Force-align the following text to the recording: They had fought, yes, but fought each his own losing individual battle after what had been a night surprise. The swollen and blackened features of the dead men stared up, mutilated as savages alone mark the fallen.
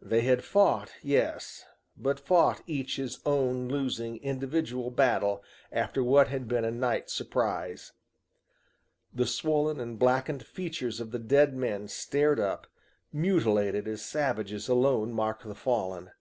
They 0.00 0.20
had 0.20 0.44
fought, 0.44 0.92
yes, 1.02 1.64
but 1.96 2.20
fought 2.20 2.62
each 2.64 2.94
his 2.94 3.18
own 3.26 3.66
losing 3.66 4.18
individual 4.18 4.92
battle 4.92 5.42
after 5.72 6.00
what 6.00 6.28
had 6.28 6.46
been 6.46 6.64
a 6.64 6.70
night 6.70 7.10
surprise. 7.10 7.90
The 9.12 9.26
swollen 9.26 9.80
and 9.80 9.98
blackened 9.98 10.46
features 10.46 11.00
of 11.00 11.10
the 11.10 11.18
dead 11.18 11.56
men 11.56 11.88
stared 11.88 12.38
up, 12.38 12.68
mutilated 13.12 13.88
as 13.88 14.02
savages 14.02 14.68
alone 14.68 15.12
mark 15.12 15.42
the 15.42 15.56
fallen. 15.56 16.12